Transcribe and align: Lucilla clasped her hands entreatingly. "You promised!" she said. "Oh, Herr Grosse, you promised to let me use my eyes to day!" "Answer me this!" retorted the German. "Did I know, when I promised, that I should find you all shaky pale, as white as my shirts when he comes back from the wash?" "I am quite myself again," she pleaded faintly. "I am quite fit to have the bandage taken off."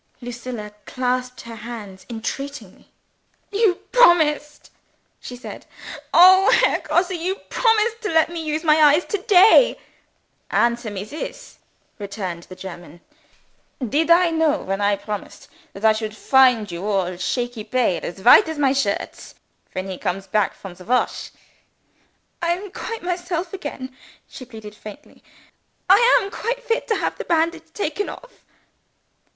Lucilla 0.19 0.71
clasped 0.87 1.41
her 1.41 1.57
hands 1.57 2.07
entreatingly. 2.09 2.89
"You 3.51 3.75
promised!" 3.91 4.71
she 5.19 5.35
said. 5.35 5.67
"Oh, 6.11 6.49
Herr 6.49 6.79
Grosse, 6.79 7.11
you 7.11 7.35
promised 7.35 8.01
to 8.01 8.09
let 8.09 8.27
me 8.31 8.43
use 8.43 8.63
my 8.63 8.77
eyes 8.81 9.05
to 9.05 9.19
day!" 9.19 9.77
"Answer 10.49 10.89
me 10.89 11.03
this!" 11.03 11.59
retorted 11.99 12.45
the 12.45 12.55
German. 12.55 13.01
"Did 13.87 14.09
I 14.09 14.31
know, 14.31 14.63
when 14.63 14.81
I 14.81 14.95
promised, 14.95 15.47
that 15.73 15.85
I 15.85 15.93
should 15.93 16.17
find 16.17 16.71
you 16.71 16.83
all 16.83 17.15
shaky 17.17 17.63
pale, 17.63 17.99
as 18.03 18.23
white 18.23 18.49
as 18.49 18.57
my 18.57 18.73
shirts 18.73 19.35
when 19.73 19.87
he 19.87 19.99
comes 19.99 20.25
back 20.25 20.55
from 20.55 20.73
the 20.73 20.83
wash?" 20.85 21.29
"I 22.41 22.53
am 22.53 22.71
quite 22.71 23.03
myself 23.03 23.53
again," 23.53 23.95
she 24.27 24.45
pleaded 24.45 24.73
faintly. 24.73 25.21
"I 25.87 25.99
am 26.19 26.31
quite 26.31 26.63
fit 26.63 26.87
to 26.87 26.95
have 26.95 27.19
the 27.19 27.25
bandage 27.25 27.71
taken 27.75 28.09
off." 28.09 28.43